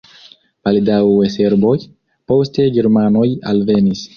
Baldaŭe 0.67 1.27
serboj, 1.35 1.75
poste 2.33 2.67
germanoj 2.79 3.31
alvenis. 3.53 4.07